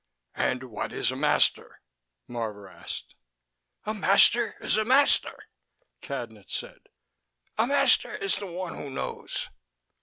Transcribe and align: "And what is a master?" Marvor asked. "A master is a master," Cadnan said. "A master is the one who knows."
"And 0.33 0.63
what 0.71 0.91
is 0.93 1.11
a 1.11 1.15
master?" 1.15 1.79
Marvor 2.27 2.67
asked. 2.67 3.13
"A 3.85 3.93
master 3.93 4.55
is 4.59 4.75
a 4.75 4.83
master," 4.83 5.37
Cadnan 6.01 6.49
said. 6.49 6.89
"A 7.55 7.67
master 7.67 8.15
is 8.15 8.37
the 8.37 8.47
one 8.47 8.75
who 8.75 8.89
knows." 8.89 9.47